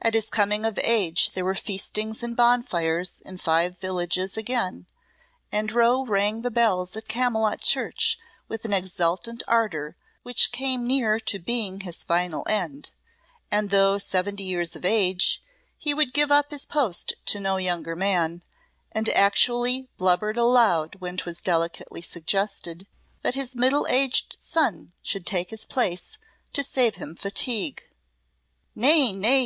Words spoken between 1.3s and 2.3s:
there were feastings